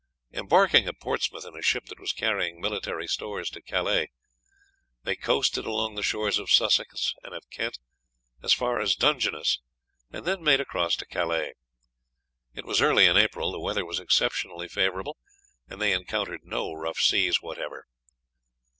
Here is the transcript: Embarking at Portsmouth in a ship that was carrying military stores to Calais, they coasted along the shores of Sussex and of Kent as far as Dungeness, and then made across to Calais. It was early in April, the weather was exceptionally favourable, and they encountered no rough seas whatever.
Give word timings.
Embarking 0.33 0.87
at 0.87 0.99
Portsmouth 0.99 1.45
in 1.45 1.55
a 1.55 1.61
ship 1.61 1.85
that 1.85 1.99
was 1.99 2.11
carrying 2.11 2.59
military 2.59 3.05
stores 3.05 3.51
to 3.51 3.61
Calais, 3.61 4.09
they 5.03 5.15
coasted 5.15 5.63
along 5.67 5.93
the 5.93 6.01
shores 6.01 6.39
of 6.39 6.49
Sussex 6.49 7.13
and 7.23 7.35
of 7.35 7.47
Kent 7.51 7.77
as 8.41 8.51
far 8.51 8.79
as 8.79 8.95
Dungeness, 8.95 9.59
and 10.11 10.25
then 10.25 10.41
made 10.43 10.59
across 10.59 10.95
to 10.95 11.05
Calais. 11.05 11.53
It 12.55 12.65
was 12.65 12.81
early 12.81 13.05
in 13.05 13.15
April, 13.15 13.51
the 13.51 13.59
weather 13.59 13.85
was 13.85 13.99
exceptionally 13.99 14.67
favourable, 14.67 15.17
and 15.69 15.79
they 15.79 15.93
encountered 15.93 16.41
no 16.45 16.73
rough 16.73 16.97
seas 16.97 17.39
whatever. 17.43 17.85